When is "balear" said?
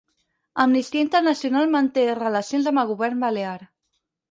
3.29-3.57